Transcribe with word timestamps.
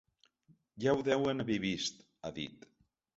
Ja 0.85 0.95
ho 0.95 1.03
deuen 1.09 1.43
haver 1.43 1.59
vist, 1.65 2.01
ha 2.23 2.33
dit. 2.39 2.67